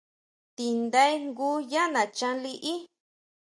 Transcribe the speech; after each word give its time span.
Tindae 0.55 1.13
jngu 1.25 1.49
yá 1.71 1.83
nachan 1.93 2.35
liʼí. 2.43 2.73